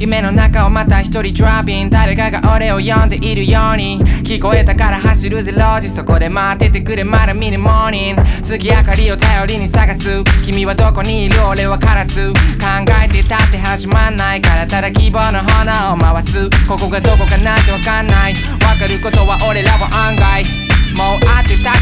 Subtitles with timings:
[0.00, 4.02] 夢の中をまた一人ドラビン誰かが俺を呼んでいるように。
[4.24, 8.22] 聞こえたから走るぜロジそこで待っててくれまだ見ぬモーニング。
[8.42, 10.24] 月明かりを頼りに探す。
[10.42, 12.36] 君はどこにいる俺はカラス考
[13.04, 16.48] えてたって始まんないからただ希望の花を回す。
[16.66, 18.32] ここがどこかなんてわかんない。
[18.64, 20.69] わかることは俺らも案外。